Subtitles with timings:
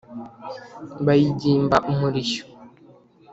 [1.05, 2.43] Bayigimba umurishyo